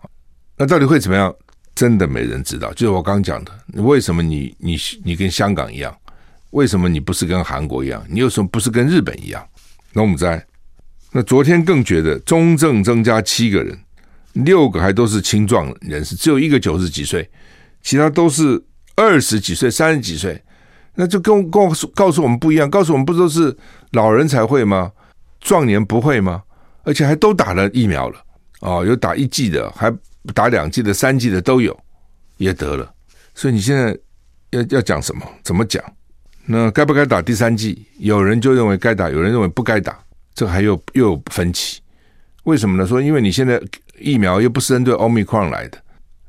[0.55, 1.35] 那到底会怎么样？
[1.76, 2.72] 真的没人知道。
[2.72, 5.96] 就是我刚讲的，为什么你你你跟香港一样？
[6.50, 8.04] 为什么你不是跟韩国一样？
[8.08, 9.46] 你为什么不是跟日本一样？
[9.92, 10.44] 那我们在
[11.12, 13.78] 那昨天更觉得中正增加七个人，
[14.32, 17.30] 六个还都是青壮人士，只有一个九十几岁，
[17.82, 18.62] 其他都是
[18.96, 20.42] 二十几岁、三十几岁。
[20.94, 23.54] 那就跟告诉告诉我们不一样，告诉我们不都是
[23.92, 24.90] 老人才会吗？
[25.40, 26.42] 壮年不会吗？
[26.84, 28.18] 而且还都打了疫苗了，
[28.60, 29.92] 哦，有打一剂的，还
[30.34, 31.78] 打两剂的、三剂的都有，
[32.36, 32.92] 也得了。
[33.34, 33.96] 所以你现在
[34.50, 35.22] 要要讲什么？
[35.42, 35.82] 怎么讲？
[36.44, 37.86] 那该不该打第三剂？
[37.98, 39.98] 有人就认为该打，有人认为不该打，
[40.34, 41.80] 这还有又有分歧。
[42.44, 42.86] 为什么呢？
[42.86, 43.60] 说因为你现在
[43.98, 45.78] 疫苗又不是针对 Omicron 来的，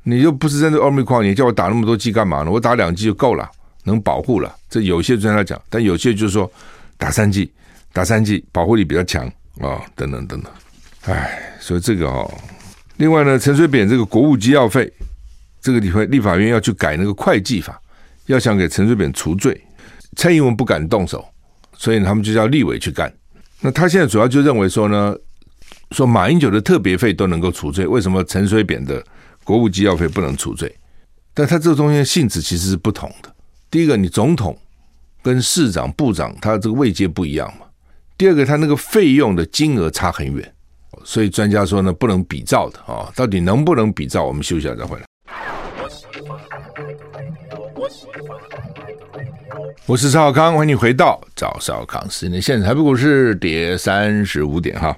[0.02, 2.50] 你又不是针对 Omicron，你叫我打那么多剂干嘛呢？
[2.50, 3.48] 我打两剂就够了，
[3.84, 4.54] 能保护了。
[4.68, 6.50] 这有些专家讲，但有些就是说
[6.96, 7.52] 打三剂，
[7.92, 9.30] 打三剂保护力比较强。
[9.60, 10.52] 啊、哦，等等等等，
[11.06, 12.32] 唉，所以这个哦，
[12.98, 14.92] 另外呢，陈水扁这个国务机要费，
[15.60, 17.80] 这个立法立法院要去改那个会计法，
[18.26, 19.60] 要想给陈水扁除罪，
[20.16, 21.24] 蔡英文不敢动手，
[21.76, 23.12] 所以他们就叫立委去干。
[23.60, 25.14] 那他现在主要就认为说呢，
[25.92, 29.04] 说马英九的特别费都能够除罪，为什么陈水扁的
[29.44, 30.74] 国务机要费不能除罪？
[31.32, 33.32] 但他这个东西性质其实是不同的。
[33.70, 34.58] 第一个，你总统
[35.22, 37.66] 跟市长、部长，他这个位阶不一样嘛。
[38.16, 40.52] 第二个，他那个费用的金额差很远，
[41.04, 43.10] 所以专家说呢，不能比照的啊。
[43.14, 44.24] 到底能不能比照？
[44.24, 45.04] 我们休息一下再回来。
[49.86, 52.40] 我是邵康，欢迎你回到早邵康时间。
[52.40, 54.96] 现在台北股市跌三十五点哈。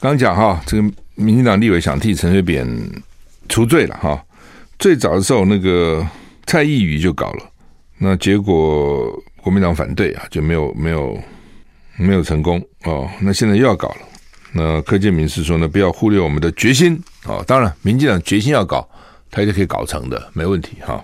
[0.00, 0.82] 刚讲哈，这个
[1.14, 2.66] 民进党立委想替陈水扁
[3.48, 4.22] 除罪了哈。
[4.78, 6.06] 最早的时候，那个
[6.46, 7.44] 蔡易余就搞了，
[7.98, 9.10] 那结果
[9.42, 11.18] 国民党反对啊，就没有没有。
[11.98, 13.96] 没有成功哦，那现在又要搞了。
[14.54, 17.42] 那柯建铭是说呢，不要忽略我们的决心哦。
[17.46, 18.86] 当然，民进党决心要搞，
[19.30, 21.02] 他就可以搞成的，没问题哈。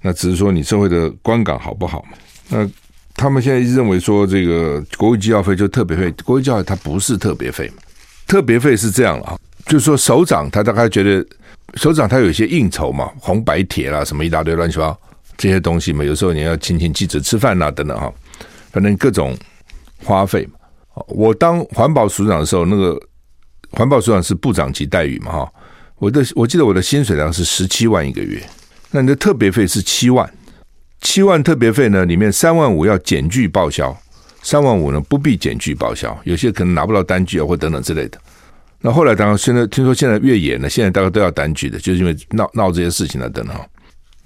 [0.00, 2.18] 那只是说你社会的观感好不好嘛？
[2.48, 2.68] 那
[3.14, 7.82] 他们现在认为说，这个国务机要费就特别费，国务机要费它不是特别费嘛？
[8.26, 11.24] 特别费是这样啊，就是说首长他大概觉得
[11.74, 15.00] 首长他有一些应酬嘛，红白帖啦，什么一大堆乱七八糟
[15.36, 18.12] 这些东西嘛，有时候你要请请记者吃饭呐、等等哈，
[18.72, 19.36] 反正各种。
[20.02, 20.58] 花费嘛，
[21.08, 23.00] 我当环保署长的时候，那个
[23.70, 25.52] 环保署长是部长级待遇嘛，哈，
[25.96, 28.40] 我的我记得我的薪水量是十七万一个月，
[28.90, 30.32] 那你的特别费是七万，
[31.00, 33.96] 七万特别费呢，里面三万五要减具报销，
[34.42, 38.18] 三万五呢不必减具报销，有些可能拿不到单据啊，或等等之类的。
[38.80, 43.56] 那后来当然现在听说现在越严了，现在大家都要单据的，就是因为闹闹这些事情了等等。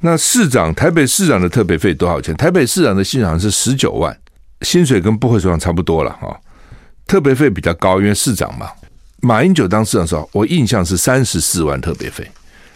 [0.00, 2.36] 那市长台北市长的特别费多少钱？
[2.36, 4.14] 台北市长的薪水好像是十九万，
[4.62, 6.38] 薪水跟部会首长差不多了哈。
[7.08, 8.70] 特别费比较高，因为市长嘛。
[9.20, 12.30] 马英九当市长的时候，我印象是三十四万特别费，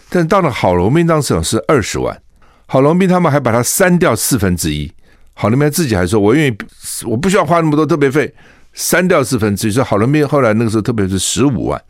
[0.09, 2.21] 但到了郝龙斌当市长是二十万。
[2.65, 4.91] 郝龙斌他们还把它删掉四分之一。
[5.35, 6.57] 郝龙斌自己还说：“我愿意，
[7.05, 8.33] 我不需要花那么多特别费，
[8.73, 11.81] 删掉四分之一。”所以郝龙斌后来那个时候特别是十五万，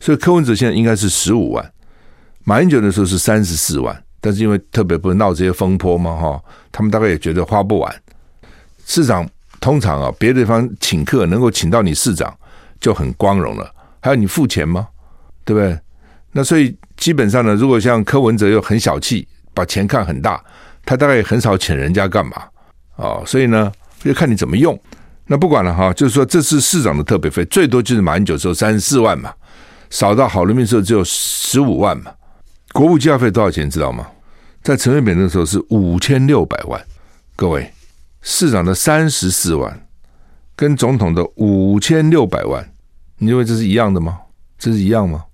[0.00, 1.72] 所以柯文哲现在应该是十五万。
[2.42, 3.96] 马英九的时候是三十四万。
[4.20, 6.42] 但是因为特别不是闹这些风波嘛，哈，
[6.72, 7.94] 他们大概也觉得花不完。
[8.86, 9.28] 市长
[9.64, 12.36] 通常啊，别的地方请客能够请到你市长
[12.78, 14.86] 就很光荣了，还要你付钱吗？
[15.42, 15.80] 对不对？
[16.32, 20.38] 那所以基本上呢，如果像柯文哲又很小气，把钱看很大，
[20.84, 22.44] 他大概也很少请人家干嘛
[22.96, 23.24] 啊？
[23.24, 24.78] 所以呢，就看你怎么用。
[25.26, 29.32] 那不管了哈，就是说这次市长的特别费最多就是马英九时候三十四万嘛，
[29.88, 32.12] 少到郝龙斌时候只有十五万嘛。
[32.74, 33.70] 国务机要费多少钱？
[33.70, 34.06] 知道吗？
[34.62, 36.78] 在陈水扁那时候是五千六百万，
[37.34, 37.72] 各位，
[38.26, 39.86] 市长的三十四万，
[40.56, 42.72] 跟总统的五千六百万，
[43.18, 44.18] 你认为这是一样的吗？
[44.58, 45.24] 这是一样吗？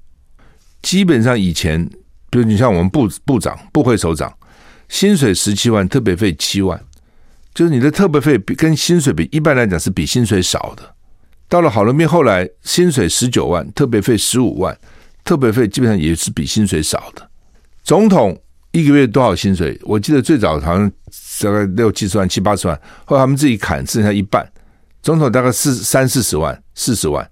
[0.82, 1.88] 基本上以前，
[2.30, 4.36] 比如你像我们部部长、部会首长，
[4.88, 6.82] 薪水十七万，特别费七万，
[7.54, 10.82] 就是你的特别费比跟薪水比，一般来讲是比薪水少的。
[11.48, 14.76] 到了郝龙斌后来，薪水十九万，特别费十五万，
[15.22, 17.30] 特别费基本上也是比薪水少的。
[17.84, 18.36] 总统。
[18.72, 19.76] 一个月多少薪水？
[19.82, 20.88] 我记得最早好像
[21.44, 24.50] 大概六七十万、七八十万，后来他们自己砍，剩下一半。
[25.02, 27.30] 总统大概四三四十万、四十万，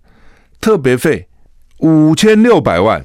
[0.60, 1.28] 特别费
[1.78, 3.04] 五千六百万。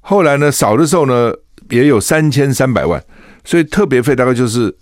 [0.00, 1.32] 后来呢，少的时候呢
[1.70, 3.02] 也有三千三百万，
[3.44, 4.74] 所以特别费大概就是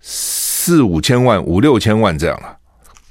[0.00, 2.56] 四五千万、五六千万这样了。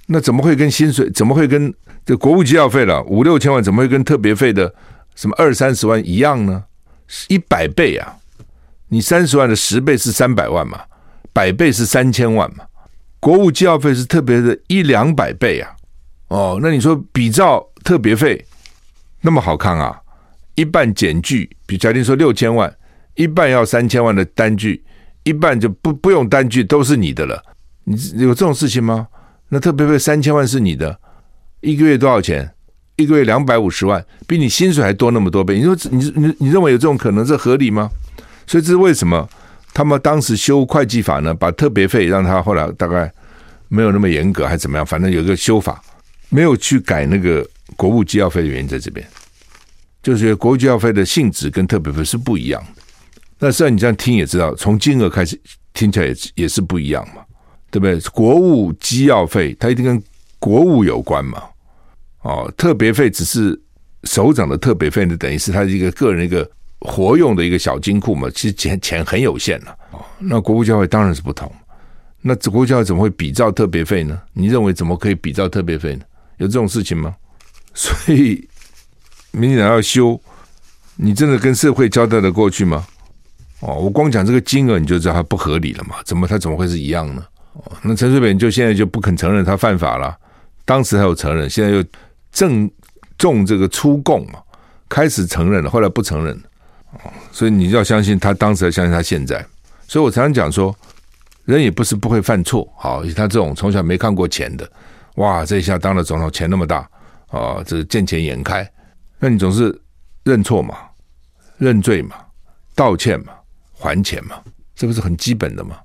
[0.07, 1.09] 那怎么会跟薪水？
[1.11, 1.73] 怎么会跟
[2.05, 3.61] 这国务机要费了五六千万？
[3.61, 4.73] 怎么会跟特别费的
[5.15, 6.63] 什么二三十万一样呢？
[7.27, 8.17] 一百倍啊！
[8.89, 10.81] 你三十万的十倍是三百万嘛，
[11.37, 12.65] 百倍是三千万嘛，
[13.19, 15.69] 国务机要费是特别的一两百倍啊，
[16.29, 18.43] 哦，那你说比照特别费
[19.21, 20.01] 那么好看啊？
[20.55, 22.75] 一半检具，比假定说六千万，
[23.13, 24.83] 一半要三千万的单据，
[25.21, 27.43] 一半就不不用单据都是你的了，
[27.83, 29.07] 你有这种事情吗？
[29.49, 30.99] 那特别费三千万是你的，
[31.61, 32.51] 一个月多少钱？
[32.95, 37.91] 一个月两百五十万，比你薪水还多那么多倍，你说你你你认为有这种可能，这合理吗？
[38.47, 39.29] 所以这是为什么
[39.77, 41.31] 他们当时修会计法呢？
[41.31, 43.13] 把特别费让他后来大概
[43.67, 44.83] 没有那么严格，还是怎么样？
[44.83, 45.79] 反正有一个修法，
[46.29, 49.07] 没有去改那个国务机要费的原因在这边，
[50.01, 52.81] 就是国务机要费的性质跟特别费是不一样的。
[53.37, 55.39] 那虽然你这样听也知道，从金额开始
[55.75, 57.21] 听起来也也是不一样嘛，
[57.69, 57.99] 对不对？
[58.09, 60.01] 国务机要费它一定跟
[60.39, 61.43] 国务有关嘛。
[62.23, 63.61] 哦，特别费只是
[64.05, 66.49] 首长的特别费那，等于是他一个个人一个。
[66.79, 69.75] 活用的一个小金库嘛，其实钱钱很有限了。
[70.19, 71.51] 那国务教会当然是不同。
[72.21, 74.19] 那国务教会怎么会比照特别费呢？
[74.33, 76.01] 你认为怎么可以比照特别费呢？
[76.37, 77.15] 有这种事情吗？
[77.73, 78.47] 所以
[79.31, 80.19] 民进党要修，
[80.95, 82.85] 你真的跟社会交代的过去吗？
[83.61, 85.95] 哦，我光讲这个金额你就知道它不合理了嘛？
[86.05, 87.23] 怎么它怎么会是一样呢？
[87.53, 90.15] 哦，那陈水扁就现在就不肯承认他犯法了，
[90.65, 91.83] 当时还有承认，现在又
[92.31, 92.69] 正
[93.17, 94.39] 中这个出供嘛，
[94.89, 96.39] 开始承认了，后来不承认。
[96.93, 99.45] 哦所以你要相信他当时，要相信他现在。
[99.87, 100.75] 所以我常常讲说，
[101.45, 102.67] 人也不是不会犯错。
[102.77, 104.69] 好，他这种从小没看过钱的，
[105.15, 106.89] 哇，这一下当了总统，钱那么大
[107.27, 108.69] 啊，这见钱眼开。
[109.19, 109.79] 那你总是
[110.23, 110.77] 认错嘛，
[111.57, 112.15] 认罪嘛，
[112.75, 113.33] 道歉嘛，
[113.73, 114.41] 还钱嘛，
[114.75, 115.77] 这不是很基本的嘛？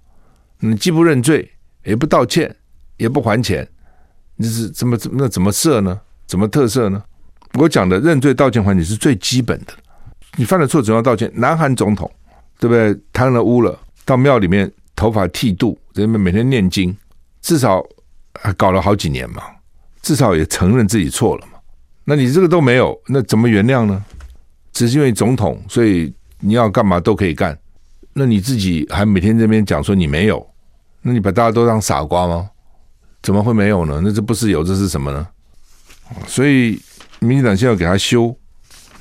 [0.58, 1.50] 你既不认罪，
[1.84, 2.54] 也不道歉，
[2.96, 3.68] 也不还钱，
[4.36, 6.00] 你是怎么怎么那怎么设呢？
[6.26, 7.02] 怎么特色呢？
[7.54, 9.72] 我讲的认罪、道歉、还钱是最基本的。
[10.36, 11.30] 你犯了错，总要道歉。
[11.34, 12.10] 南韩总统，
[12.58, 12.98] 对不对？
[13.12, 16.96] 贪了污了，到庙里面头发剃度，人们每天念经，
[17.42, 17.84] 至少
[18.40, 19.42] 还搞了好几年嘛，
[20.00, 21.58] 至少也承认自己错了嘛。
[22.04, 24.02] 那你这个都没有，那怎么原谅呢？
[24.72, 26.10] 只是因为总统，所以
[26.40, 27.56] 你要干嘛都可以干。
[28.14, 30.44] 那你自己还每天这边讲说你没有，
[31.02, 32.48] 那你把大家都当傻瓜吗？
[33.22, 34.00] 怎么会没有呢？
[34.02, 35.28] 那这不是有，这是什么呢？
[36.26, 36.80] 所以
[37.20, 38.34] 民进党现在要给他修，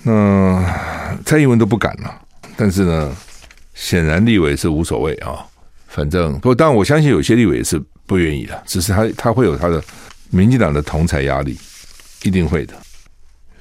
[0.03, 0.90] 那。
[1.25, 2.21] 蔡英文都不敢了，
[2.55, 3.15] 但是呢，
[3.73, 5.45] 显然立委是无所谓啊。
[5.87, 9.83] 反正不过，当然我相信有些立委也是不愿意的，只是他他会有他的
[10.29, 11.57] 民进党的同侪压力，
[12.23, 12.73] 一定会的。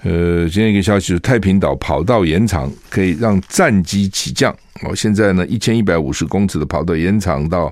[0.03, 4.51] 呃，今天一个消息是太平岛跑道延长，可以让战机起降。
[4.83, 7.71] 哦，现在呢，一千一百五十公尺的跑道延长到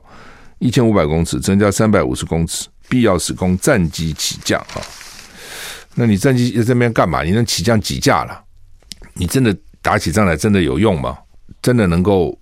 [0.58, 4.82] 一千五百公尺，增加三百五十公尺，必要时供战机起降啊。
[5.94, 7.22] 那你战机在这边干嘛？
[7.22, 8.44] 你能起降几架了？
[9.14, 9.56] 你真的
[9.88, 11.16] 打起仗来真的有用吗？
[11.62, 12.38] 真的能够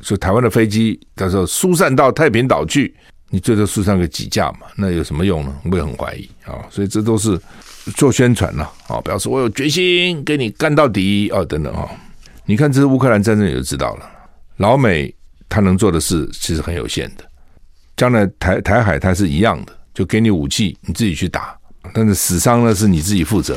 [0.00, 2.92] 说台湾的飞机到时候疏散到太平岛去？
[3.30, 4.66] 你最多疏散个几架嘛？
[4.74, 5.54] 那有什么用呢？
[5.70, 6.58] 我也很怀疑啊。
[6.68, 7.40] 所以这都是
[7.94, 11.88] 做宣传了啊，表示我有决心跟你干到底哦，等等啊。
[12.44, 14.10] 你看这次乌克兰战争，你就知道了。
[14.56, 15.14] 老美
[15.48, 17.24] 他能做的事其实很有限的。
[17.96, 21.56] 将来台台海它是一样的，就给你武器，你自己去打。
[21.94, 23.56] 但是死伤呢是你自己负责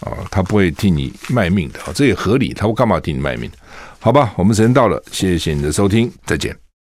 [0.00, 2.54] 啊，他不会替你卖命的，这也合理。
[2.54, 3.50] 他会干嘛替你卖命？
[3.98, 6.67] 好吧，我们时间到了，谢谢你的收听，再见。